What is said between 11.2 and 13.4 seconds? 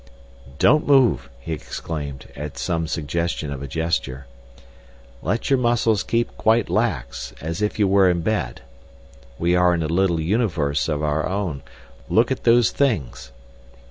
own. Look at those things!"